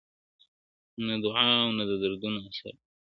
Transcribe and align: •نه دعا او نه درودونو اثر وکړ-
•نه 1.07 1.15
دعا 1.23 1.47
او 1.63 1.69
نه 1.77 1.83
درودونو 2.01 2.39
اثر 2.47 2.73
وکړ- 2.75 2.83